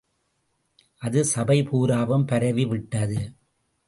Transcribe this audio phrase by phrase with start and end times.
[1.01, 3.19] அது சபை பூராவும் பரவி விட்டது.